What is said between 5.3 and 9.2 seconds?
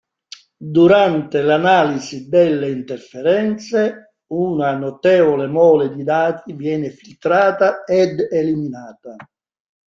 mole di dati viene filtrata ed eliminata.